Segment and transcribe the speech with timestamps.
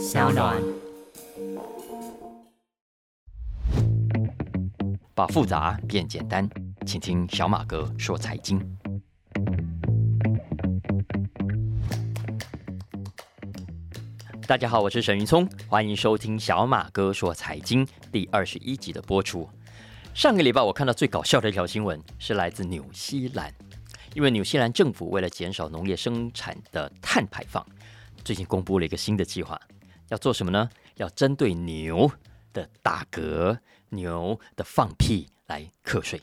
[0.00, 0.56] 小暖。
[5.14, 6.48] 把复杂变简单，
[6.86, 8.58] 请听小马哥说财经。
[14.46, 19.46] 大家好，我是沈云聪，欢迎收听小马哥说财经第二十一集的播出。
[20.14, 23.52] 上个礼拜我看到最搞笑的一条新闻是来自纽西兰，
[24.14, 27.64] 因为纽西兰政府为了减少农业生产的碳排放，
[28.24, 29.60] 最近公布了一个新的计划，
[30.10, 30.68] 要做什么呢？
[30.96, 32.10] 要针对牛
[32.52, 33.58] 的打嗝、
[33.90, 36.20] 牛的放屁来课税。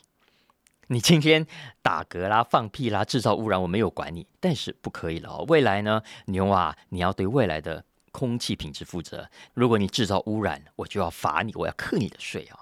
[0.88, 1.46] 你今天
[1.82, 5.44] 打嗝啦、放屁啦、制造污染，我没有管你，但是不可以了哦。
[5.48, 9.28] 未来呢，牛啊，你要对未来的空气品质负责。
[9.54, 12.60] 如果你制造污染，我就要罚你，我要课你的税啊。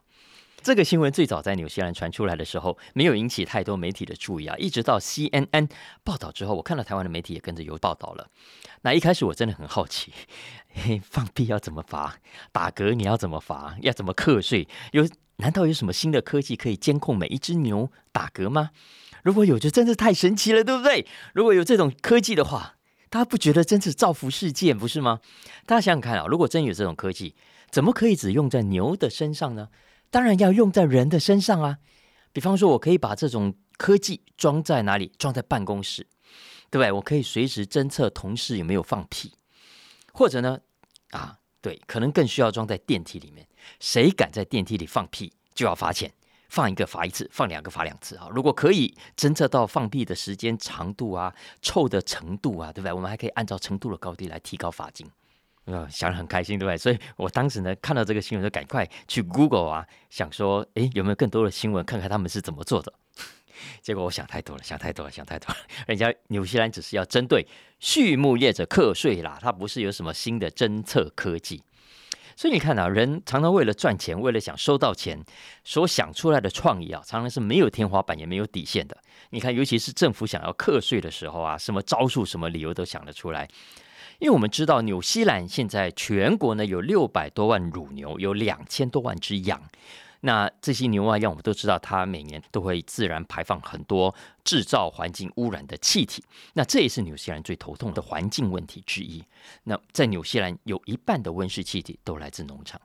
[0.67, 4.57] 这个新闻最早在纽西兰传出来的时候，没有引起太多媒体的注意啊。
[4.57, 5.71] 一直到 CNN
[6.03, 8.29] 报道之后，我看到台湾的媒体也跟着有报道了。
[8.83, 10.13] 那一开始我真的很好奇，
[10.75, 12.17] 嘿，放屁要怎么罚？
[12.51, 13.77] 打嗝你要怎么罚？
[13.83, 14.67] 要怎么课税？
[14.91, 18.71] 有难道有什么新的科技可以监控每一只牛打嗝吗？
[19.23, 21.07] 如果有，就真是太神奇了，对不对？
[21.33, 22.75] 如果有这种科技的话，
[23.09, 25.21] 大家不觉得真是造福世界，不是吗？
[25.65, 27.37] 大家想想看啊，如果真有这种科技，
[27.71, 29.69] 怎么可以只用在牛的身上呢？
[30.11, 31.79] 当然要用在人的身上啊！
[32.33, 35.13] 比方说，我可以把这种科技装在哪里？
[35.19, 36.07] 装在办公室，
[36.71, 36.93] 对不对？
[36.93, 39.33] 我可以随时侦测同事有没有放屁，
[40.13, 40.59] 或者呢，
[41.11, 43.47] 啊，对，可能更需要装在电梯里面。
[43.81, 46.13] 谁敢在电梯里放屁，就要罚钱，
[46.49, 48.29] 放一个罚一次，放两个罚两次啊！
[48.33, 52.93] 如果可以侦测到放屁的时间长度啊、臭的程度啊，对不对？
[52.93, 55.11] 我们还可以按照程度的高低来提高罚金。
[55.67, 56.77] 呃，想得很开心，对不对？
[56.77, 62.93] 所以我当时呢看到这个新闻，就赶快去 Google 啊，想说，诶，有没有更多的新闻，看看他们是怎么做的？
[63.83, 65.57] 结果我想太多了，想太多了，想太多了。
[65.89, 67.47] 人家纽西兰只是要针对
[67.81, 71.63] 畜牧业者课税啦，它不是有什么新的侦测科技。
[72.37, 75.19] 所以你看啊，人常常为了赚钱，为了想收到钱，
[75.65, 78.97] 所想出来的创意啊，常常是没有天花板也没有底线的。
[79.31, 83.49] 你看，尤其是政府想要课税的时候啊，什么招数、什么理由都想得出来。
[84.19, 89.63] 因为我们知道，纽西兰现在全国呢有六百多万乳牛，有两千多万只羊。
[90.21, 96.25] 那这些牛啊，让我们都知道，它每年都会自然排放很多制造环境污染的气体。
[96.55, 99.23] 那这也是纽西兰最头痛的环境问题之一。
[99.65, 102.81] 那在纽西兰有一半的温室气体都来自农场。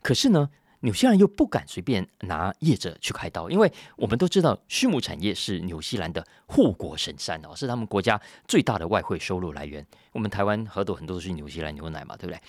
[0.00, 0.50] 可是呢？
[0.82, 9.84] 纽西兰又不敢随便拿业者去开刀，因为我们都知道畜牧产业是纽西兰的护国神山哦，是他们国家最大的外汇收入来源。
[10.12, 12.40] 我们台湾喝的很多都是纽西兰牛奶嘛，对不对？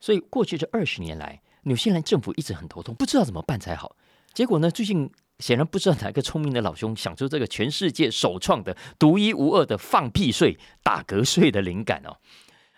[0.00, 3.96] 所以过去这二十年来，纽西兰政府一直很头痛，不知道怎么办才好。
[4.32, 12.16] 结果呢，最近显然不知道哪个聪明的老兄想出这个全世界首创的独一无二的放屁税、打嗝税的灵感哦。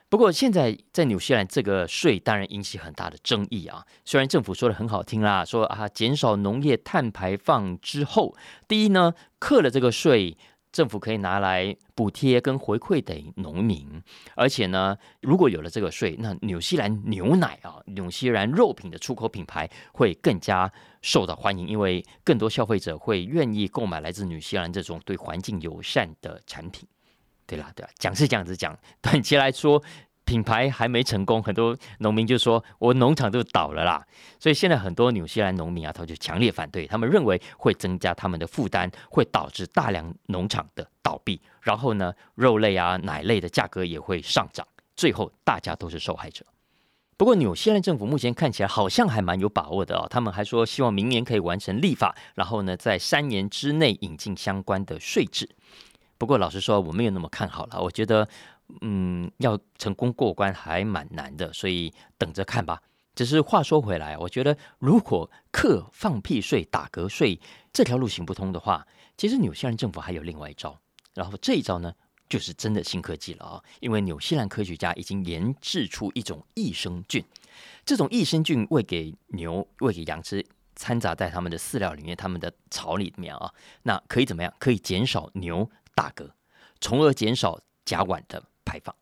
[0.09, 3.84] 不过现在在纽西兰，这个税当然引起很大的争议啊。
[4.05, 8.37] 虽然政府说的很好听啦，说啊减少农业碳排放之后，
[8.69, 10.37] 第一呢，克了这个税，
[10.71, 14.00] 政府可以拿来补贴跟回馈给农民，
[14.37, 26.88] 而且呢，如果有了这个税，那纽西兰牛奶啊、纽西兰肉品的出口品牌会更加受到欢迎，因为更多消费者会愿意购买来自纽西兰这种对环境友善的产品。
[27.46, 29.82] 对啦，对啦，讲是这样子讲，短期来说，
[30.24, 34.04] 品牌还没成功，很多农民就说我农场都倒了啦。
[34.40, 46.44] 所以现在很多纽西兰农民啊，他就强烈反对，他们认为会增加他们的负担，会导致大量农场的倒闭，然后呢，肉类啊、奶类的价格也会上涨，最后大家都是受害者。
[47.16, 55.48] 不过纽西兰政府目前看起来好像还蛮有把握的哦，他们还说希望明年可以完成立法，然后呢，在三年之内引进相关的税制。
[56.19, 57.81] 不过老实说，我没有那么看好了。
[57.81, 58.28] 我觉得，
[58.81, 62.81] 嗯，要成功过关还蛮难的，所以等着看吧。
[63.15, 67.41] 只是话说回来，我觉得如果克放屁税、打嗝税
[67.72, 70.78] 这条路行不通的话，其实纽西兰政府还有另外一招。
[71.15, 71.94] 然后这一招呢，
[72.28, 73.62] 就是真的新科技了啊！
[73.81, 77.25] 因为纽西兰科学家已经研制出一种益生菌，
[77.85, 80.44] 这种益生菌喂给牛、喂给羊吃。
[80.79, 83.50] 掺杂在他们的饲料里面，他们的草里面啊，
[83.85, 84.52] 那可以怎么样？
[84.58, 85.70] 可以减少牛。
[85.96, 86.31] 大嗝，
[86.81, 88.94] 从而减少甲烷的排放。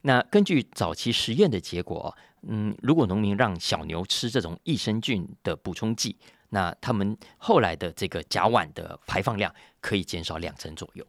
[0.00, 2.16] 那根据早期实验的结果，
[2.48, 6.16] 嗯，如果农民让小牛吃这种益生菌的补充剂，
[6.48, 11.06] 那他们后来的这个甲烷的排放量可以减少两成左右。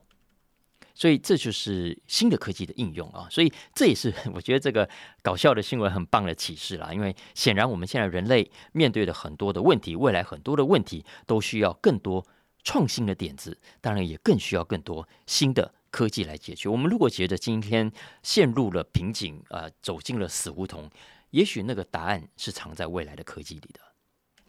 [0.96, 3.28] 所以这就是新的科技的应用啊！
[3.32, 4.88] 所以这也是 我觉得这个
[5.24, 6.94] 搞笑的新闻很棒的启示啦。
[6.94, 12.24] 因为显然我们现在人类面对的很多的问题，未来很多的问题都需要更多。
[12.64, 16.70] 创新的点子，当然也更需要更多新的科技来解决。
[16.70, 20.90] 我们如果觉得今天陷入了瓶颈，呃，走进了死胡同，
[21.32, 23.80] 也许那个答案是藏在未来的科技里的。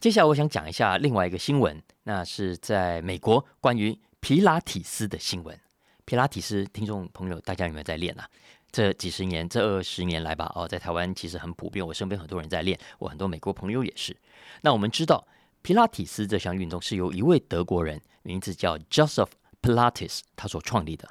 [0.01, 5.59] 接下来我想讲一下另外一个新闻，那是在美国关于皮拉提斯的新闻。
[6.05, 8.29] 皮拉提斯，听众朋友，大家有没有在练啊？
[8.71, 14.15] 这几十年，这二十年来吧，哦，在台湾其实很普遍，我身边很多人在练，我很多美国朋友也是。
[14.61, 15.27] 那我们知道，
[15.65, 19.31] 皮拉提斯这项运动是由一位德国人，名字叫 Joseph
[19.63, 21.09] Pilates，他所创立的。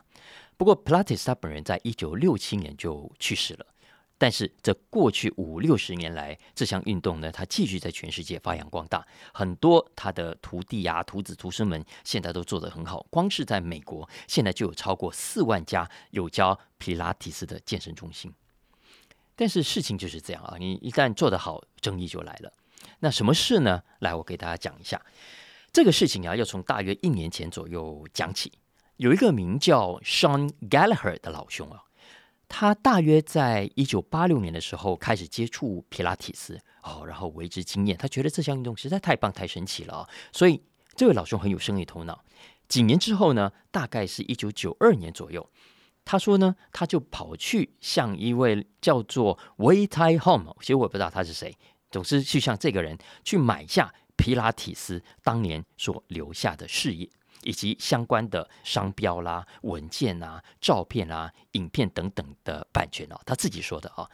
[0.57, 3.65] 不过，Pilates 他本人在一九六七年就去世了。
[4.15, 9.03] 但是，这过去五六十年来，这项运动呢，它继续在全世界发扬光大。
[9.33, 13.03] 很多他的徒弟啊、徒子徒孙们，现在都做得很好。
[13.09, 18.31] 光是在美国，现在就有超过四万家有教皮拉提斯的健身中心。
[19.35, 22.53] 但是事情就是这样啊，你一旦做得好，争议就来了。
[23.03, 23.83] 那什么事呢？
[23.99, 24.99] 来，我给大家讲一下
[25.73, 28.53] 这个事情啊，要从大约一年前左右讲起。
[28.95, 31.83] 有一个名叫 Sean Gallagher 的老兄啊。
[32.47, 37.97] 他大约在一九八六年的时候开始接触皮拉提斯哦，然后为之惊艳。
[37.97, 40.63] 他觉得这项运动实在太棒、太神奇了所以
[40.95, 42.23] 这位老兄很有生意头脑。
[42.69, 45.49] 几年之后呢，大概是一九九二年左右，
[46.05, 51.57] 他说呢，他就跑去向一位叫做 Wei Tai Home，其实我也不知道他是谁，
[51.93, 57.09] 总是去向这个人去买下皮拉提斯当年所留下的事业。
[57.45, 64.09] 以及相关的商标啦、文件啊、照片啊、影片等等的版权哦，他自己说的啊。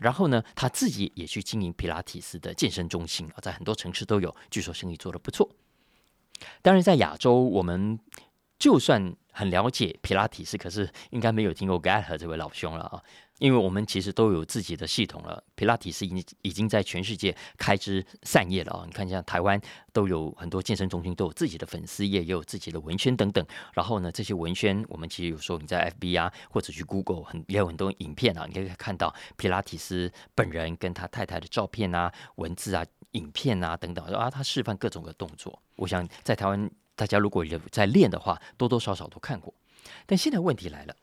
[0.00, 5.48] 然后呢，他自己也去经营皮拉提斯的健身中心啊，在很多城市都有，据说生意做得不错。
[6.60, 8.00] 当然，在亚洲，我们
[8.58, 13.00] 就算很了解皮拉提斯，可是应该没有听过 Gator 这位老兄了啊。
[13.42, 18.84] 因为我们其实都有自己的系统了，皮拉提斯已经已经在全世界开枝散叶了啊！
[18.86, 19.60] 你看，像台湾
[19.92, 23.44] 都有很多健身中心，都有自己的粉丝页，也有自己的文宣等等。
[23.72, 35.60] 然后呢，这些文宣，我们其实有时候你在 FB 啊，或者去 Google，很也有很多影片啊，你可以看到皮拉提斯本人跟他太太的照片啊、文字啊、影片啊等等啊，他示范各种的动作。
[35.74, 39.52] 我想在台湾，大家如果有在练的话，多多少少都看过。
[40.06, 40.94] 但现在问题来了。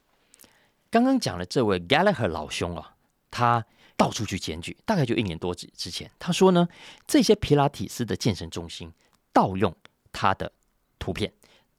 [0.92, 2.96] 刚刚讲的这位 Gallagher 老兄啊，
[3.30, 3.66] 他
[3.96, 6.68] 到处去检举，大概就一年多之之前，他说呢，
[7.06, 8.92] 这些皮拉提斯的健身中心
[9.32, 9.76] 盗用
[10.12, 10.52] 他的
[10.98, 11.32] 图片，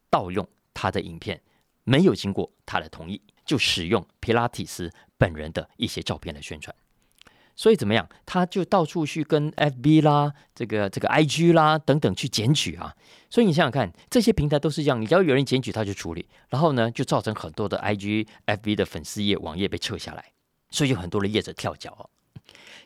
[0.09, 1.43] 盗用他的影片，
[1.85, 6.75] 没有经过他的同意，就使用皮拉提斯本人的一些照片来宣传。
[7.61, 8.09] 所以怎么样？
[8.25, 12.97] 他就到处去跟 FB 啦、这个这个 IG 啦等等去检举啊。
[13.29, 20.33] 所以你想想看，这些平台都是这样，你只要有人检举，他就处理，然后呢，就造成很多的 IG、FB 的粉丝页网页被撤下来，
[20.71, 22.09] 所以有很多的业者跳脚。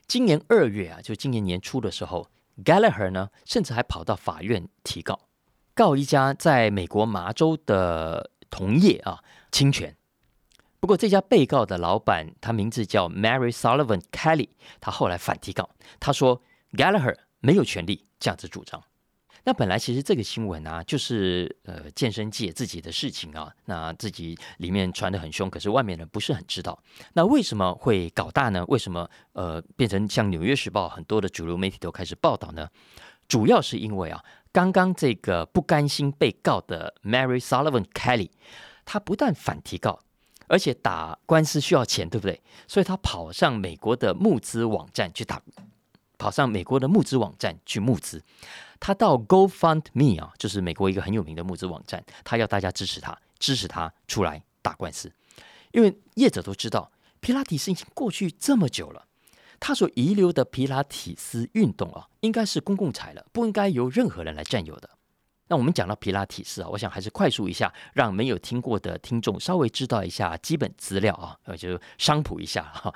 [0.09, 2.29] 今年二月啊，就今年年初的时候
[2.65, 5.21] ，Gallagher 呢，甚至还跑到法院提告，
[5.73, 9.23] 告一家在美国麻州的同业啊
[9.53, 9.95] 侵权。
[10.85, 14.51] 不过，这家被告的老板，他名字叫 Mary Sullivan Kelly，
[14.83, 16.43] 他后来反提告，他说
[16.73, 18.85] Gallagher 没有权利这样子主张。
[19.45, 26.79] 那本来其实这个新闻啊，就是呃健身界自己的事情啊，那自己里面传的很凶，可是外面人不是很知道。
[27.15, 28.63] 那为什么会搞大呢？
[28.69, 32.69] 为什么呃变成像《纽约时报》很多的主流媒体都开始报道呢？
[33.27, 34.23] 主要是因为啊，
[34.53, 38.29] 刚刚这个不甘心被告的 Mary Sullivan Kelly，
[38.85, 40.01] 他不但反提告。
[40.47, 42.41] 而且打官司需要钱，对不对？
[42.67, 45.41] 所以他跑上美国的募资网站去打，
[46.19, 48.23] 跑上美国的募资网站去募资。
[48.79, 55.11] 他到 GoFundMe 啊，就是美国一个很有名的募资网站，他要大家支持他，支持他出来打官司。
[55.73, 59.07] 因为业者都知道，皮拉提斯已经过去这么久了，
[59.59, 64.91] 他所遗留的皮拉提斯运动啊，应该是公共财了，不应该由任何人来占有的。
[65.47, 72.95] 那我们讲到皮拉提斯啊，我想还是快速一下，让没有听过的听众稍微知道一下基本资料啊，呃，就商普一下哈。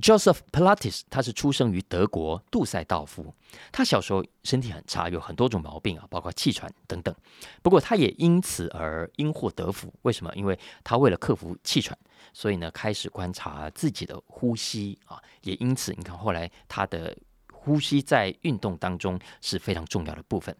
[0.00, 3.34] Joseph Pilates 他是出生于德国杜塞道夫，
[3.70, 7.14] 他小时候身体很差，有很多种毛病啊，包括气喘等等。
[7.62, 10.32] 不过他也因此而因祸得福，为什么？
[10.34, 11.96] 因为他为了克服气喘，
[12.32, 17.14] 所以呢开始观察自己的呼吸啊，也因此你看后来他的。
[17.48, 20.56] 呼吸在运动当中是非常重要的部分，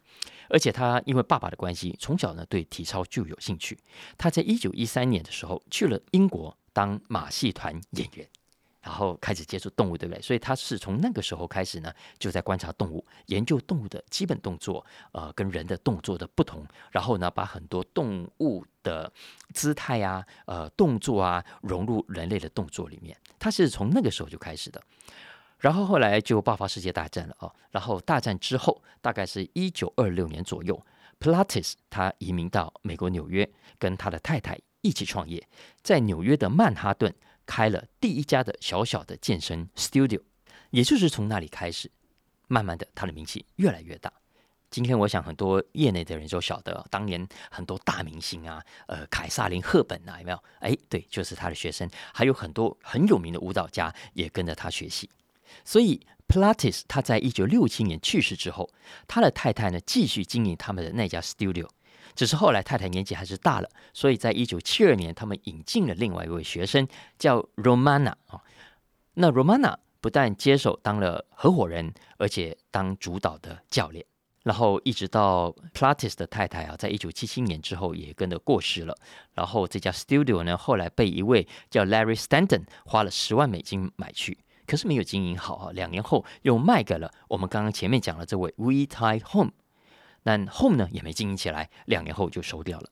[0.49, 3.77] 而且他因为爸爸的关系，从小呢对体操就有兴趣。
[4.17, 8.27] 他在一九一三年的时候去了英国当马戏团演员，
[8.81, 10.21] 然后开始接触动物，对不对？
[10.21, 19.11] 所以他是从那个时候开始呢，就在观察动物，研究动物的基本动作，呃，跟人的动作的不同，然后呢，把很多动物的
[19.53, 23.17] 姿态啊，呃，动作啊，融入人类的动作里面。
[23.39, 24.81] 他是从那个时候就开始的。
[25.59, 27.53] 然后后来就爆发世界大战了哦。
[27.71, 30.85] 然后大战之后，大概是一九二六年左右
[31.19, 35.47] ，Pilates 他移民到美国纽约，跟他的太太一起创业，
[35.81, 37.13] 在纽约的曼哈顿
[37.45, 40.21] 开了第一家的小小的健身 studio，
[40.69, 41.91] 也就是从那里开始，
[42.47, 44.11] 慢慢的他的名气越来越大。
[44.69, 50.43] 今天我想很多业内的人都晓得，当年很多大明星啊，呃，凯撒琳·赫本啊，有没有？
[50.59, 55.09] 哎，对，就是他的学生，还有很多很有名的舞蹈家也跟着他学习。
[55.67, 58.69] 所以，Pilates 他在一九六七年去世之后，
[59.05, 61.67] 他的太太呢继续经营他们的那家 studio，
[62.15, 66.87] 只是后来太太年纪还是大了，所以在一九七二年，他们引进了另外一位学生
[67.19, 68.41] 叫 Romana 啊。
[69.15, 74.05] 那 Romana 不但接手当了合伙人，而且当主导的教练。
[74.43, 78.95] 然后一直到 Platis 的太太啊，在一九七七年之后也跟着过世了。
[79.33, 85.71] 然后这家 studio 呢，后来被一位叫 Larry Stanton 花了十万美金买去，可是没有经营好啊。
[85.71, 89.53] 两年后又卖给了我们刚刚前面讲的这位 We Tie Home，
[90.21, 92.89] 但 Home 呢也没经营起来，两年后就收掉了。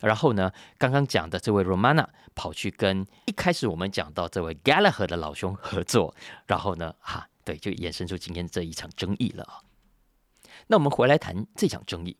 [0.00, 6.14] 然后呢，刚刚讲的这位 Romana 跑去跟一开始我们讲到这位 Gallagher 的老兄合作，
[6.46, 9.58] 然后呢，哈，对，就衍生出今天这一场争议了啊。
[10.68, 12.16] 那我们回来谈这场争议。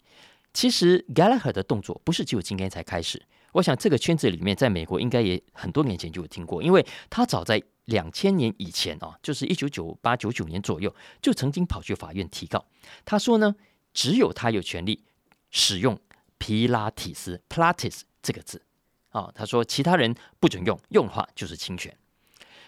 [0.53, 3.23] 其实 Gallagher 的动作不是只有今天才开始。
[3.53, 12.65] 我想这个圈子里面，在美国应该也很多年前就有听过，因为他早在两千年以前啊，就是一九九八九九年左右，就曾经跑去法院提告。
[13.05, 13.55] 他说呢，
[13.93, 15.05] 只有他有权利
[15.51, 15.99] 使用
[16.39, 18.63] 皮拉提斯 （Pilates） 这个字
[19.11, 19.31] 啊。
[19.35, 21.97] 他说其他人不准用，用的话就是侵权。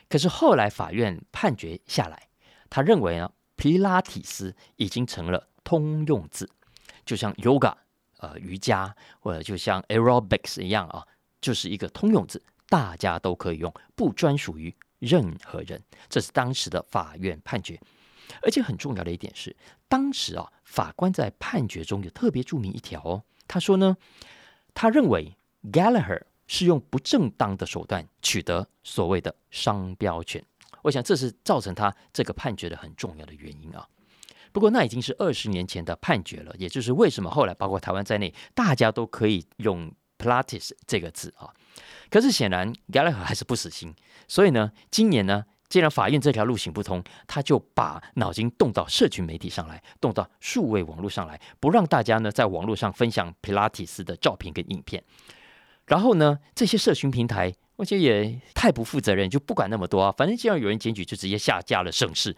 [0.09, 2.29] 可是后来法院判决下来，
[2.69, 5.47] 他认为呢，皮拉提斯已经成了。
[5.63, 6.51] 通用字，
[7.05, 7.75] 就像 yoga，
[8.17, 11.07] 呃，瑜伽，或者就像 aerobics 一样啊，
[11.41, 15.83] 就是一个通用字，大家都可以用，不专属于任何人。
[16.09, 17.81] 这是当时的法院判决，
[18.43, 19.57] 而且很重要的一点是，
[19.89, 23.97] 当时啊，法官在判决中有特别注明一条哦，他说呢，
[24.73, 25.37] 他认为
[25.73, 30.45] Gallagher 是用不正当的手段取得所谓的商标权。
[30.83, 33.87] 我想这是造成他这个判决的很重要的原因啊。
[34.53, 41.55] 不过那已经是二十年前的判决了，也就是为什么后来包括台湾在内，大家都可以用 Pilates 这个字啊。
[42.11, 43.95] 可是显然 Gallagher 还是不死心，
[44.27, 55.03] 所以呢，今年呢，既然法院这条路行不通，他就把脑筋动到社群媒体上来，动到数位网络上来，不让大家呢在网络上分享 Pilates 的照片跟影片。
[55.87, 62.37] 然后呢，这些社群平台，我觉得也太不负责任，就不管那么多啊，反正既然有人检举，就直接下架了，省事。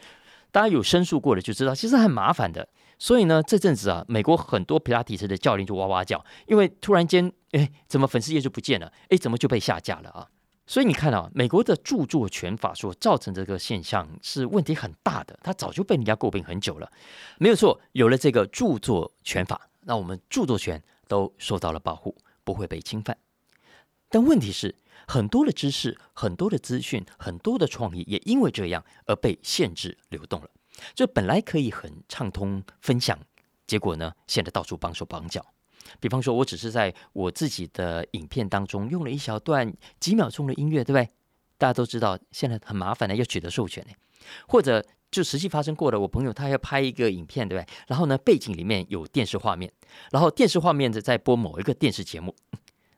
[0.53, 2.69] 大家有申诉过的就知道，其实很麻烦的。
[2.99, 8.93] 所以呢，这阵子啊，美国很多皮拉提斯的教练就哇哇叫，因为突然间，哎，怎么粉丝页就不见了？
[9.09, 10.29] 哎，怎么就被下架了啊？
[10.67, 16.89] 所以你看啊，美国的著作权法所造成这个现象是问题很大的，它早就被人家诟病很久了。
[17.39, 23.17] 没有错，有了这个著作权法，那我们著作权都受到了保护，不会被侵犯。
[24.09, 24.75] 但问题是。
[25.07, 30.49] 很多的知识、很多的资讯、很多的创意，也因为这样而被限制流动了。
[30.95, 33.19] 这本来可以很畅通分享，
[33.67, 35.45] 结果呢，现在到处绑手绑脚。
[36.01, 41.09] 比方说，我只是在我自己的影片当中用了一小段几秒钟的音乐，对不对？
[41.59, 43.93] 大家都知道，现在很麻烦的，要取得授权呢。
[44.47, 47.75] 或者就实际发生过的，我朋友他要拍一个影片，对不对？
[47.89, 49.71] 然后呢，背景里面有电视画面，
[50.11, 52.35] 然后电视画面的在播某一个电视节目。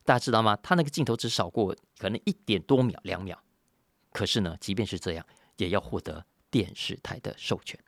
[0.04, 0.54] 大家知道吗？
[0.62, 3.38] 他那个镜头只少过可能一点多秒、两秒，
[4.12, 7.78] 可是呢，即便是这样，也要获得电视台的授权。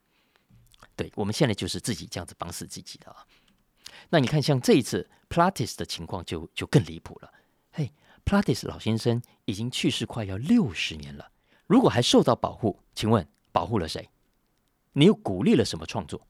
[0.97, 3.27] 对我们现在就是自己这样子绑死自己的啊。
[4.09, 7.31] 那你看，像这一次 Pilates 的情况就就更离谱了。
[7.73, 7.93] 嘿
[8.25, 11.31] ，Pilates 老先生已经去世快要六十年了，
[11.67, 14.09] 如果还受到保护，请问保护了谁？
[14.95, 16.27] 你又鼓励了什么创作？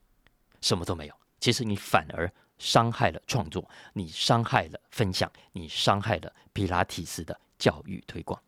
[0.60, 1.14] 什么都没有。
[1.38, 2.32] 其实你反而。
[2.58, 8.40] 伤害了创作，你伤害了分享，你伤害了皮拉提斯的教育推广。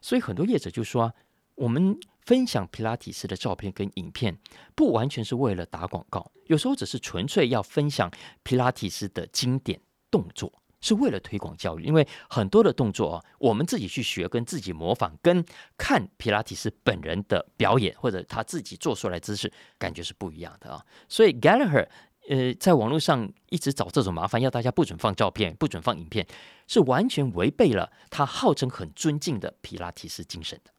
[0.00, 1.12] 所以很多业者就说，
[1.54, 4.36] 我们分享皮拉提斯的照片跟影片，
[4.74, 8.10] 不完全是为了打广告，有时候只是纯粹要分享
[8.42, 11.82] 皮拉提斯的经典动作，是为了推广教育。
[11.82, 15.44] 因为很多的动作啊，我们自己去学，跟自己模仿，跟
[15.76, 20.84] 看皮拉提斯本人的表演或者他自己做出来姿势，感觉是不一样的啊。
[21.08, 21.88] 所以 Gallagher。
[22.32, 26.26] 呃，在网络上一直找这种麻烦，要大家不准放照片、不准放影片，
[26.66, 30.70] 是完全违背了他号称很尊敬的皮拉提斯精神的。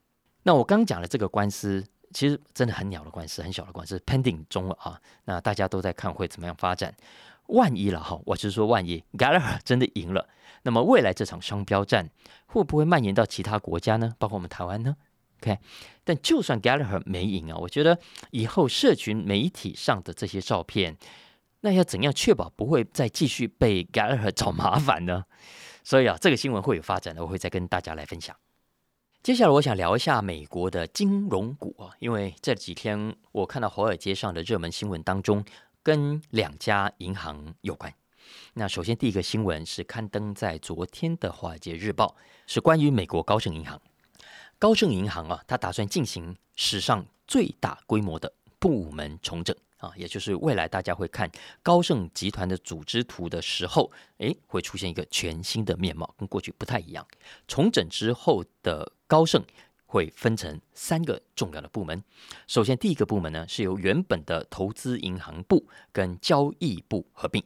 [0.41, 4.99] 那我刚讲的这个官司，其实真的很鸟的官司，很小的官司，pending 中了啊。
[5.25, 6.91] 那大家都在看会怎么样发展。
[7.49, 10.27] 万一了哈，我是说万一 g a l a h e r 真的赢了，
[10.63, 12.09] 那么未来这场商标战
[12.47, 14.15] 会不会蔓延到其他国家呢？
[14.17, 14.95] 包括我们台湾呢
[15.41, 15.59] ？OK，
[16.03, 17.99] 但就算 g a l a h e r 没赢啊，我觉得
[18.31, 20.97] 以后社群媒体上的这些照片。
[21.65, 25.23] 那要怎样确保不会再继续被 gaia 找麻烦呢？
[25.81, 28.35] 所以啊，这个新闻会有发展的，我会再跟大家来分享。
[29.21, 35.41] 接下来我想聊一下美国的金融股啊，因为这几天我看到华尔街上的热门新闻当中，
[35.81, 37.93] 跟两家银行有关。
[38.55, 42.07] 那首先第一个新闻是刊登在昨天的《华尔街日报》，
[42.45, 43.81] 是关于美国高盛银行。
[44.59, 51.29] 高盛银行啊，它打算进行史上最大规模的部门重整啊，也就是未来大家会看
[51.61, 57.05] 高盛集团的组织图的时候，诶，会出现一个全新的面貌，跟过去不太一样。
[57.49, 59.43] 重整之后的高盛
[59.85, 62.01] 会分成三个重要的部门。
[62.47, 67.43] 首先，第一个部门呢是由原本的投资银行部跟交易部合并。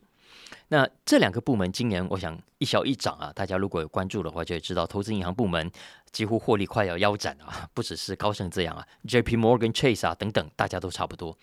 [0.69, 3.31] 那这两个部门今年，我想一小一涨啊。
[3.33, 5.71] 大家如果有关注的话，就会知道投资银行部门
[6.11, 9.37] 几乎获利快要腰斩啊，不只是高盛这样啊，J.P.
[9.37, 11.37] Morgan Chase 啊等等，大家都差不多。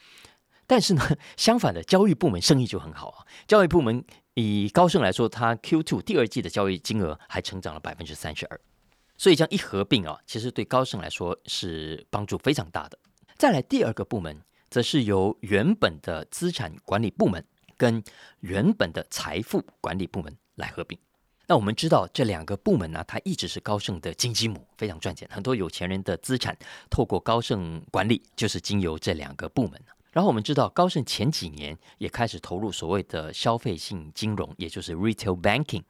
[0.67, 1.03] 但是呢，
[1.37, 3.27] 相反的，交易部门生意就很好啊。
[3.47, 4.05] 交易部门
[4.35, 8.61] 以高盛来说，它 Q2 第二季的交易金额还成长了百分之三十二，
[9.17, 12.99] 所以这样一合并啊，其实对高盛来说是帮助非常大的。
[13.37, 14.41] 再来第二个部门，
[14.71, 17.45] 则是由原本的资产管理部门。
[17.77, 18.01] 跟
[18.39, 20.97] 原本的财富管理部门来合并。
[21.49, 25.29] 那我们知道这两个部门呢，它一直是高盛的金鸡母，非常赚钱。
[25.29, 26.57] 很多有钱人的资产
[26.89, 29.73] 透过高盛管理，就是经由这两个部门。
[30.15, 35.83] 然后我们知道高盛前几年也开始投入所谓的消费性金融，也就是 retail banking。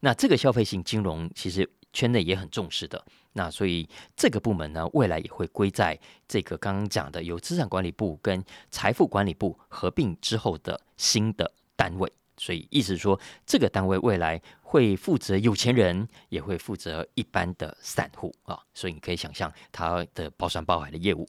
[0.00, 3.00] 那这个消费性金融其实圈内也很重视的。
[3.34, 5.96] 那所以这个部门呢，未来也会归在
[6.26, 12.12] 这个刚刚讲的由资产管理部跟财富管理部合并之后的新的单位。
[12.36, 18.58] 所以意思说，这个单位未来会负责有钱人，也会负责一般的散户啊。
[18.74, 21.28] 所以你可以想象它的包山包海的业务。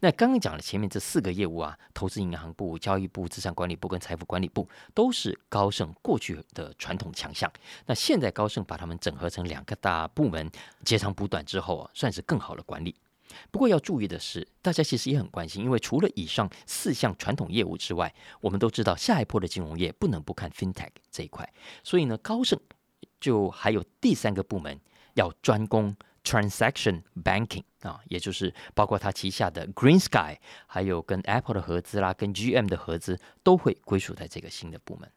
[0.00, 7.50] 那刚刚讲了前面这四个业务啊，投资银行部、交易部、资产管理部跟财富管理部都是高盛过去的传统强项。
[7.86, 10.50] 那现在高盛把它们整合成两个大部门，
[10.84, 12.94] 截长补短之后啊，算是更好的管理。
[13.50, 21.48] 不过要注意的是，大家其实也很关心，因为除了以上四项传统业务之外，我们都知道下一波的金融业不能不看 FinTech 这一块。
[21.82, 22.58] 所以呢，高盛
[23.20, 24.80] 就还有第三个部门
[25.14, 25.96] 要专攻。
[26.28, 35.10] Transaction banking 啊，也就是包括它旗下的 Green Sky，还有跟 Apple 的合资啦，跟 GM 的合资，都会归属在这个新的部门。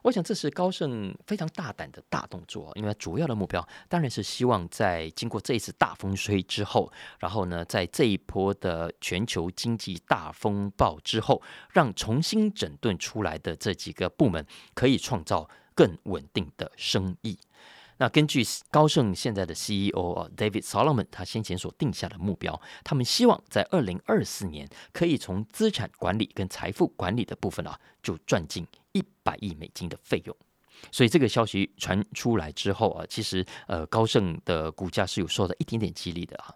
[0.00, 17.38] 我想这是高盛非常大胆的大动作，因为主要的目标当然是希望在经过这一次大风吹之后，然后呢，在这一波的全球经济大风暴之后，让重新整顿出来的这几个部门可以创造更稳定的生意。
[17.98, 30.36] 那根据高盛现在的 CEO 啊 David Solomon 他先前所定下的目标，他们希望在二零二四年可以从资产管理跟财富管理的部分啊，就赚进一百亿美金的费用。
[30.90, 36.52] 所以这个消息传出来之后啊，其实呃高盛的股价是有受到一点点激励的啊。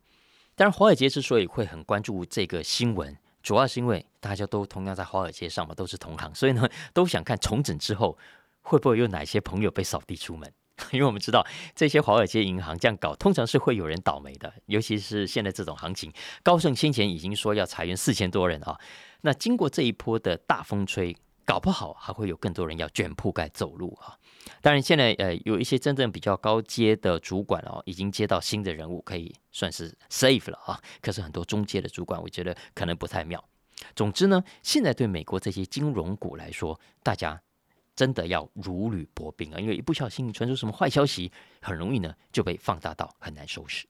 [0.56, 8.18] 当然，华尔街之所以会很关注这个新闻，主要是因为大家都同样在华尔街上嘛，都是同行，所以呢都想看重整之后
[8.60, 10.52] 会不会有哪些朋友被扫地出门。
[10.92, 16.12] 因为我们知道这些华尔街银行这样搞，通常是会有人倒霉的，尤其是现在这种行情。
[16.42, 18.78] 高盛先前已经说要裁员四千多人啊，
[19.22, 24.16] 那经过这一波的大风吹，搞不好还会有更多人要卷铺盖走路啊。
[24.62, 30.80] 当然，现在呃有一些真正比较高阶的主管哦，已经接到新的人物，可以算是 safe 了啊。
[31.02, 33.44] 可是很多中阶的主管，我觉得可能不太妙。
[33.94, 37.40] 总之呢，现在对美国这些金融股来说，大家。
[37.98, 39.58] 真的要如履薄冰啊！
[39.58, 43.88] 因为一不小心传出什么坏消息，很容易呢就被放大到很难收拾。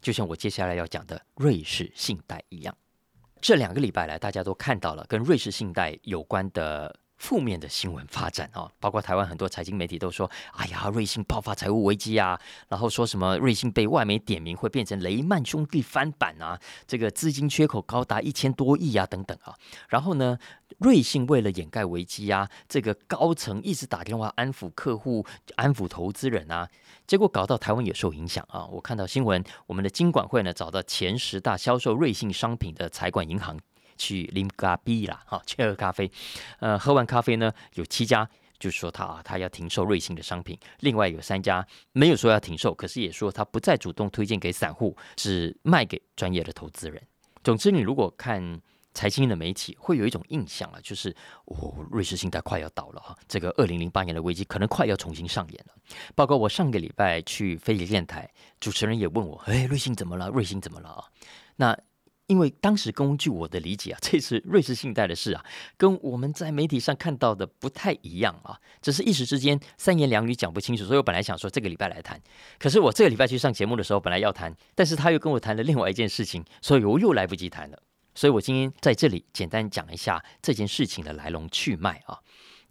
[0.00, 2.72] 就像我接下来要讲的瑞士信贷一样，
[3.40, 6.94] 这两个礼拜来，大家都看到了跟瑞士信贷有关的。
[7.24, 19.54] 负面的新闻发展啊，包括台湾很多财经媒体都说：“哎呀，瑞信爆发财务危机啊！”然后说什么瑞信被外媒点名会变成雷曼兄弟翻版啊，这个资金缺口高达一千多亿啊，等等啊。
[19.88, 20.38] 然后呢，
[20.80, 25.24] 瑞信为了掩盖危机啊，这个高层一直打电话安抚客户、
[25.56, 26.68] 安抚投资人啊，
[27.06, 28.66] 结果搞到台湾也受影响啊。
[28.66, 33.58] 我看到新闻，我们的金管会呢找到前十大销售瑞信商品的财管银行。
[33.96, 36.10] 去啉咖啡啦，哈，去喝咖啡。
[36.60, 38.28] 呃，喝完咖啡呢，有七家
[38.58, 40.58] 就说他啊，他要停售瑞幸的商品。
[40.80, 47.02] 另外有三家没有说要停售，可是也说他不再主动推荐给散户，只卖给专业的投资人。
[47.42, 48.60] 总之，你如果看
[48.94, 51.14] 财经的媒体，会有一种印象啊，就是
[51.46, 55.74] 哦，瑞士信贷快要倒了哈，这个二零零八年的危机可能快要重新上演了。
[56.14, 58.30] 包括我上个礼拜去飞碟电台，
[58.60, 60.30] 主持人也问我，哎，瑞信怎么了？
[60.30, 61.04] 瑞信怎么了啊？
[61.56, 61.76] 那
[62.26, 65.44] 因为当时根据我的理解啊， 这次瑞士信贷的事啊，
[65.76, 72.20] 跟我们在媒体上看到的不太一样啊，只是一时之间三言两语讲不清楚，所以我本来想说这个礼拜来谈，
[72.58, 77.78] 可是我这个礼拜去上节目的时候本来要谈，但是他又跟我谈了另外一件事情，所以我又来不及谈了，
[78.14, 82.18] 所以我今天在这里简单讲一下这件事情的来龙去脉啊，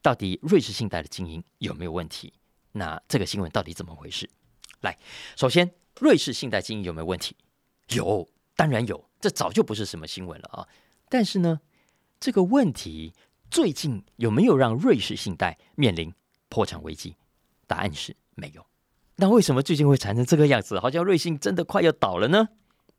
[0.01, 2.33] 到底瑞士信贷的经营有没有问题？
[2.71, 4.27] 那这个新闻到底怎么回事？
[4.81, 4.97] 来，
[5.35, 7.35] 首先瑞士信贷经营有没有问题？
[7.89, 9.09] 有，当然有。
[9.19, 10.67] 这早就不是什么新闻了啊！
[11.07, 11.61] 但是呢，
[12.19, 13.13] 这个问题
[13.49, 16.13] 最近有没有让瑞士信贷面临
[16.49, 17.15] 破产危机？
[17.65, 18.65] 答案是没有。
[19.15, 20.77] 那为什么最近会产生这个样子？
[20.77, 22.49] 好像瑞信真的快要倒了呢？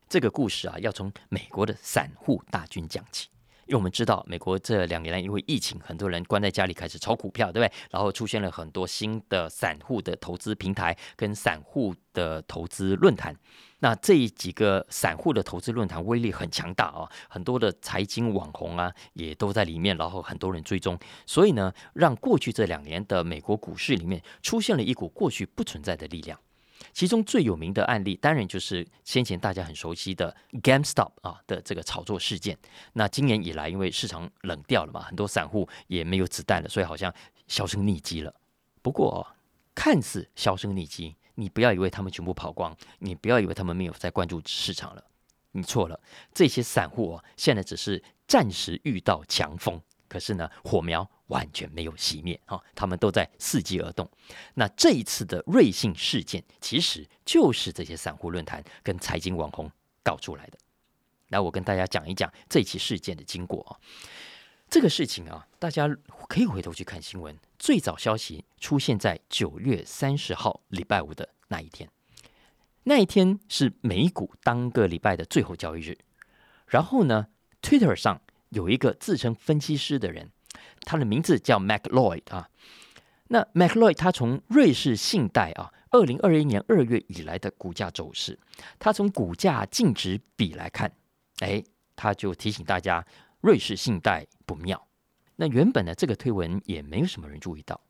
[0.09, 3.29] 这个故事啊，要从美国的散户大军讲起。
[3.65, 7.73] 因为我们知道，美国这两年来因为疫情，很多人关在家里开始炒股票，对不对？
[7.89, 13.35] 然后出现了很多新的散户的投资平台跟散户的投资论坛。
[13.79, 26.39] 那这几个散户的投资论坛威力很强大啊，很多的财经网红啊也都在里面，然后很多人追踪，所以呢，让过去这两年的美国股市里面出现了一股过去不存在的力量。
[26.95, 32.57] 其中最有名的案例，当然就是先前大家很熟悉的 GameStop 啊的这个炒作事件。
[32.93, 37.13] 那今年以来，因为市场冷掉了嘛，很多散户也没有子弹了，所以好像
[37.49, 38.33] 销声匿迹了。
[38.81, 39.27] 不过，
[39.75, 45.03] 看似销声匿迹，你不要以为他们全部跑光，你不要以为他们没有在关注市场了，
[45.51, 45.99] 你错了。
[46.33, 49.81] 这些散户啊，现在只是暂时遇到强风。
[50.15, 52.57] 可是呢，火苗完全没有熄灭啊！
[52.73, 54.09] 他们都在伺机而动。
[54.53, 59.69] 那这一次的瑞幸事件，其实就是这些散户论坛跟财经网红
[60.01, 60.57] 搞出来的。
[61.27, 63.75] 那我跟大家讲一讲这起事件的经过啊。
[64.69, 65.85] 这个事情啊，大家
[66.29, 67.37] 可以回头去看新闻。
[67.59, 71.89] 最早消息出现在九月三十号礼拜五的那一天，
[72.83, 75.97] 那一天是美股当个礼拜的最后交易日。
[76.67, 77.27] 然后呢
[77.61, 78.21] ，Twitter 上。
[78.55, 80.31] 有一个自称分析师的人，
[80.85, 82.49] 他的名字叫 Mac Lloyd 啊。
[83.27, 88.39] 那 Mac Lloyd 他从瑞士信贷啊，二零二一年二月以来的股价走势，
[88.79, 90.89] 他从股价净值比来看，
[91.39, 91.61] 哎，
[91.97, 93.05] 他就提醒大家
[93.41, 94.87] 瑞士信贷不妙。
[95.35, 97.81] 那原本呢，这个推文也没有什么人注意到，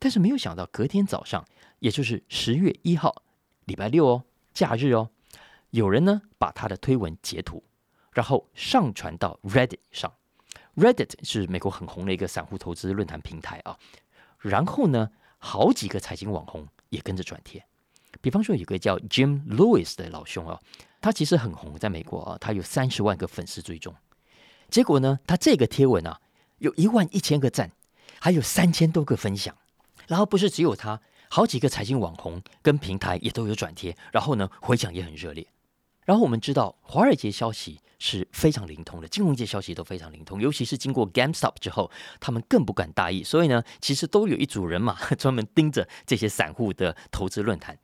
[0.00, 1.44] 但是没有想到隔天早上，
[1.78, 3.22] 也就是十月一号，
[3.66, 5.10] 礼拜六哦，假日哦，
[5.70, 7.62] 有人呢把他的推文截图。
[8.12, 10.12] 然后上传到 Reddit 上
[10.76, 13.76] ，Reddit 是美国很红的一个散户投资论坛平台啊。
[14.38, 17.64] 然后呢，好几个财经网红也跟着转贴。
[18.20, 20.58] 比方说，有个叫 Jim Lewis 的老兄啊，
[21.00, 23.94] 他其实很红，在美国啊，他有三十万个粉丝追踪。
[24.68, 26.20] 结果呢，他这个贴文啊，
[26.58, 27.70] 有一万一千个赞，
[28.18, 29.56] 还有三千多个分享。
[30.08, 35.46] 然后不是只有他，好几个财经网红跟平台也都有转贴，然后呢，回响也很热烈。
[36.10, 43.22] 然后我们知道，华尔街消息是非常灵通的，金融界消息都非常灵通，尤其是经过 GameStop 之后，他们更不敢大意。
[43.22, 47.78] 所以呢，其实都有一组人马 专门盯着这些散户的投资论坛。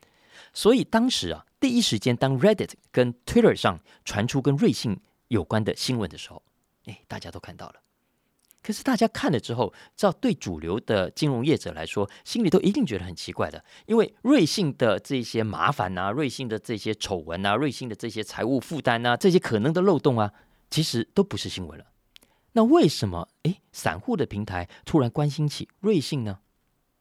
[0.52, 6.42] 所以当时啊，第一时间当 Reddit 跟 Twitter 上传出跟瑞幸有关的新闻的时候，
[6.86, 7.85] 哎，大家都看到了。
[8.66, 20.32] 可是大家看了之后，知道对主流的金融业者来说，心里都一定觉得很奇怪的，因为瑞信的这些麻烦啊，瑞信的这些丑闻啊，瑞信的这些财务负担啊，这些可能的漏洞啊，
[20.68, 21.86] 其实都不是新闻了。
[22.54, 26.40] 那为什么诶，散户的平台突然关心起瑞信呢？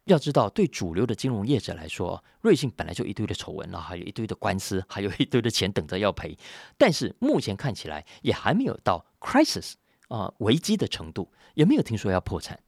[0.03, 6.37] 要知道，对主流的金融业者来说，瑞信本来就一堆的丑闻了，还有一堆的官司，还有一堆的钱等着要赔。
[6.77, 9.73] 但是目前看起来也还没有到 crisis。
[10.07, 12.59] 啊，危机的程度也没有听说要破产，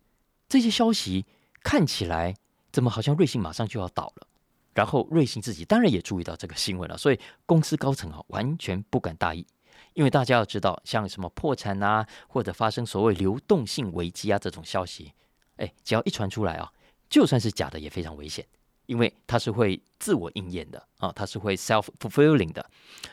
[0.49, 1.25] 这些消息
[1.63, 2.35] 看起来
[2.71, 4.27] 怎么好像瑞幸马上就要倒了？
[4.73, 9.45] 然后瑞幸自己当然也注意到这个新闻了，所以公司高层啊完全不敢大意，
[9.93, 15.13] 因为大家要知道，像什么破产啊，或者发生所谓流动性危机啊这种消息，
[15.55, 16.71] 哎，只要一传出来啊，
[17.09, 18.45] 就算是假的也非常危险。
[18.87, 22.65] 因为它是会自我应验的啊，它是会 self fulfilling 的。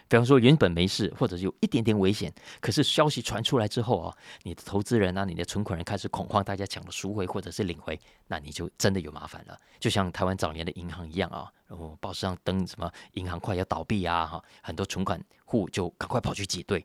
[0.08, 9.58] 比方说，原本没事，或者有一点点危险，可是消息传出来之后啊，你的投资人啊，你的存款人开始恐慌，大家抢了赎回或者是领回，那你就真的有麻烦了。
[9.78, 16.84] 就像台湾早年的银行一样啊，然后报纸上登什么银行快要倒闭啊，哈，很多存款户就赶快跑去挤兑。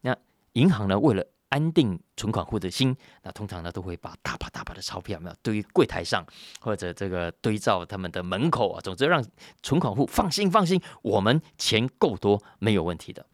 [0.00, 0.16] 那
[0.54, 6.24] 银行呢，为了安定存款户的心，那通常呢都会把大把大把的钞票没有堆柜台上，
[6.62, 8.80] 或者这个堆到他们的门口啊。
[8.80, 9.22] 总之让
[9.62, 13.26] 存款户放心放心，我们钱够多，没有问题的。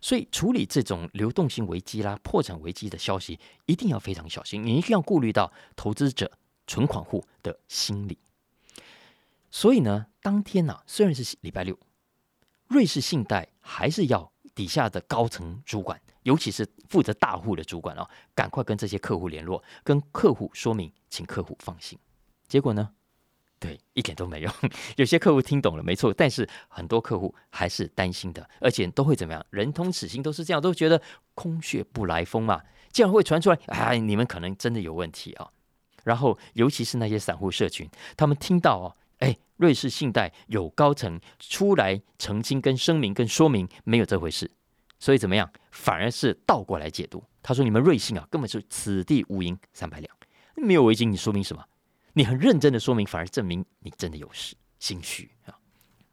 [0.00, 4.62] 所以处理这种流动性危机啦、破产危机的消息，一定要非常小心。
[4.64, 6.30] 你一定要顾虑到投资者、
[6.68, 8.16] 存款户的心理。
[9.50, 11.76] 所以呢，当天呢虽然是礼拜六，
[12.68, 16.00] 瑞士信贷还是要底下的高层主管。
[16.24, 21.98] 尤其是负责大户的主管哦，赶快跟这些客户联络，跟客户说明，请客户放心。
[22.46, 22.90] 结果呢？
[23.60, 24.52] 对，一点都没用。
[24.96, 29.46] 有些客户听懂了，没错，但是很多客户还是担心的，而且都会怎么样？
[29.48, 31.00] 人通此心，都是这样，都觉得
[31.34, 32.60] 空穴不来风嘛，
[32.92, 35.48] 这样会传出来，哎，你们可能真的有问题啊。
[36.02, 44.50] 然后，尤其是那些散户社群，他们听到哦，哎，瑞士信贷有高层出来澄清、跟声明、跟说明，没有这回事，
[45.04, 45.52] 所以怎么样？
[45.70, 47.22] 反而是倒过来解读。
[47.42, 50.16] 他说：“你们瑞信啊，根本是此地无银三百两，
[50.54, 51.62] 没有围巾，你说明什么？”
[52.14, 55.52] 你很认真的说明，反而证明你真的有事，心虚啊！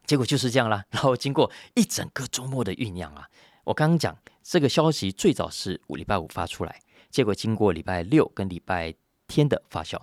[0.04, 0.84] 结果就是这样啦。
[0.90, 3.26] 然后经过一整个周末的酝酿啊，
[3.64, 6.78] 我刚刚讲这个消息最早是五礼拜五发出来，
[7.08, 8.94] 结果经过礼拜六跟礼拜
[9.26, 9.98] 天的发酵，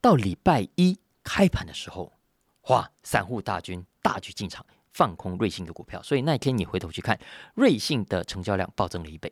[0.00, 2.10] 到礼拜一开盘的时候，
[2.68, 7.18] 哇，散户大军大举进场放空瑞信的股票，所以那一天你回头去看，
[7.54, 9.30] 瑞信的成交量暴增了一倍，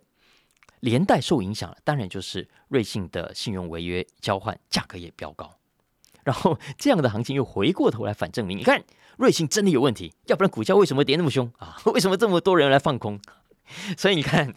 [0.81, 5.51] 连带受影响了，当然就是瑞信的信用违约交换价格也飙高。
[6.25, 8.85] 然后这样的行情又回过头来反证明，你看
[9.17, 11.77] 瑞信真的有问题，要不然股价为什么跌那么凶啊？
[11.95, 13.19] 为什么这么多人来放空？
[13.97, 14.53] 所以你看，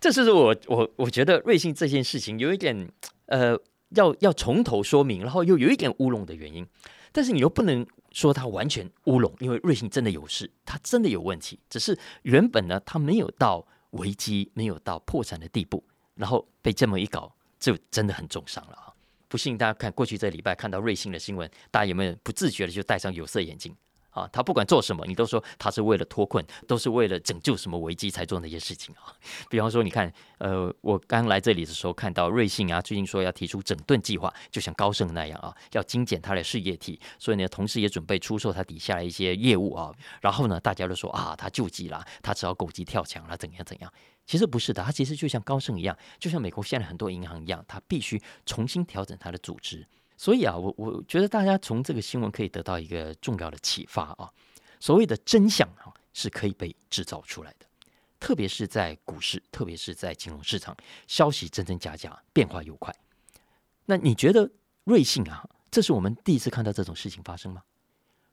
[0.00, 2.90] 这是我我我觉得瑞信这件事情有一点
[3.26, 3.58] 呃，
[3.90, 6.66] 要要从头说明，然后又有一点乌龙的原因。
[7.12, 18.92] 但是你又不能说他完全乌龙，因为瑞幸真的有事，他真的有问题，只是原本呢他没有到危机、没有到破产的地步，然后被这么一搞，就真的很重伤了啊。
[19.28, 23.74] 不信，大家看过去这礼拜看到瑞幸的新闻，大家有没有不自觉的就戴上有色眼镜
[24.10, 24.28] 啊？
[24.32, 29.14] 他不管做什么，你都说他是为了脱困，都是为了拯救什么危机才做那些事情啊？
[29.48, 39.92] 比方说，你看，呃，我刚来这里的时候看到瑞幸啊，最近说要提出整顿计划，就像高盛那样啊，要精简它的事业体，所以呢，同时也准备出售它底下的一些业务啊。
[40.20, 43.92] 然后呢，大家都说啊，他救急了，他只要狗急跳墙了，怎样怎样。
[44.26, 49.86] 其实不是的，他其实就像高盛一样，就像美国现在很多银行一样，他必须重新调整他的组织。
[50.20, 54.30] 所以啊，我我觉得大家从这个新闻可以得到一个重要的启发啊，
[54.78, 57.64] 所谓的真相啊是可以被制造出来的，
[58.18, 62.94] 特别是在股市，特别是在金融市场，消息真真假假，变化又快。
[63.86, 64.50] 那你觉得
[64.84, 67.62] 瑞信啊，这是我们第一次看到这种事情发生吗？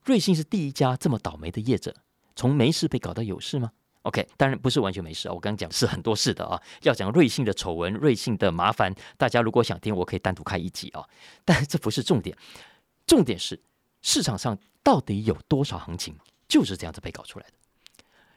[0.04, 1.96] 瑞信是第一家这么倒霉的业者，
[2.36, 3.72] 从没事被搞到有事吗
[4.08, 5.34] ？OK，当然不是完全没事啊。
[5.34, 6.62] 我刚刚讲是很多事的啊。
[6.84, 11.04] 要讲瑞幸的丑闻、瑞幸的麻烦，大家如果想听，我可以单独开一集啊。
[11.44, 12.36] 但这不是重点，
[13.06, 13.60] 重点是
[14.02, 16.16] 市场上到底有多少行情
[16.48, 17.54] 就是这样子被搞出来的？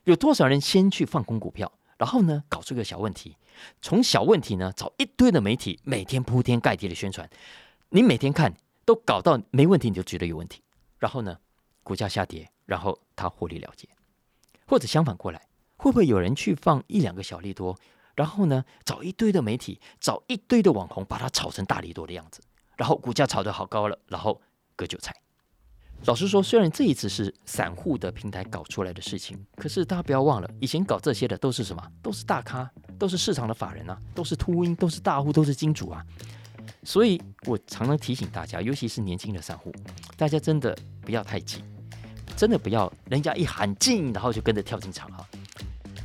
[0.05, 3.37] 有多少人先去放空股票，然后呢搞出个小问题，
[3.81, 7.31] 从小问题呢找一堆的媒体每天铺天盖地的宣传，
[7.91, 8.53] 你每天看
[8.85, 10.63] 都搞到没问题，你就觉得有问题，
[10.99, 11.39] 然后呢
[11.85, 13.87] 股价下跌，然后他获利了结，
[14.67, 15.47] 或者相反过来。
[15.81, 17.75] 会不会有人去放一两个小利多，
[18.15, 22.43] 然后呢，找一堆的媒体，找一堆的网红，把它炒成大利多的样子，
[22.77, 24.39] 然后股价炒得好高了，然后
[24.77, 25.15] 割韭菜。
[26.05, 31.83] 老实说，虽然这一次是散户的平台搞出来的事情，可是大家不要忘了，以前搞这些的都是什么？
[32.03, 36.05] 都是大咖，都是市场的法人啊，都是秃鹰，都是大户，都是金主啊。
[36.83, 39.73] 所以我常常提醒大家，尤其是年轻的散户，
[40.19, 41.65] 大家真的不要太急，
[42.37, 45.27] 真的不要人家一喊进，然后就跟着跳进场啊。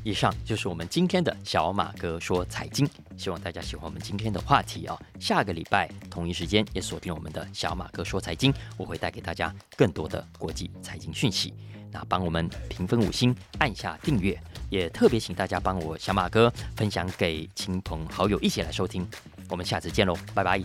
[0.06, 2.88] 以上就是我们今天的小马哥说财经，
[3.18, 4.96] 希望大家喜欢我们今天的话题啊。
[5.20, 11.56] 下个礼拜同一时间也锁定我们的小马哥说财经，我会带给大家更多的国际财经讯息。
[11.92, 14.40] 那帮我们评分五星，按下订阅，
[14.70, 19.08] 也特别请大家帮我小马哥分享给亲朋好友一起来收听。
[19.50, 20.62] 我们下次见喽，拜拜。